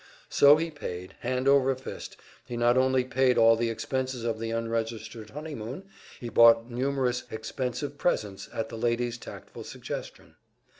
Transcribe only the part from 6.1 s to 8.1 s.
he bought numerous expensive